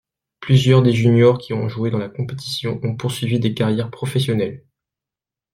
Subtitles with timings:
[0.39, 4.65] Plusieurs des juniors qui ont joué dans la compétition ont poursuivi des carrières professionnelles.